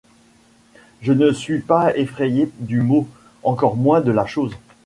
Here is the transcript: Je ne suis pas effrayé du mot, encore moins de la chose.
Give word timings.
Je 1.03 1.13
ne 1.13 1.31
suis 1.31 1.59
pas 1.59 1.95
effrayé 1.95 2.49
du 2.57 2.81
mot, 2.81 3.07
encore 3.43 3.75
moins 3.75 4.01
de 4.01 4.11
la 4.11 4.25
chose. 4.25 4.55